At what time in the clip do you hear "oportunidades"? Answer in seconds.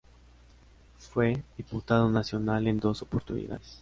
3.03-3.69